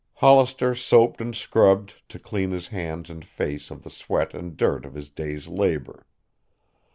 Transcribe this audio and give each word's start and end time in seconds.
Hollister 0.15 0.73
soaped 0.73 1.21
and 1.21 1.35
scrubbed 1.35 1.93
to 2.09 2.17
clean 2.17 2.49
his 2.49 2.69
hands 2.69 3.11
and 3.11 3.23
face 3.23 3.69
of 3.69 3.83
the 3.83 3.91
sweat 3.91 4.33
and 4.33 4.57
dirt 4.57 4.83
of 4.83 4.95
his 4.95 5.09
day's 5.11 5.47
labor. 5.47 6.07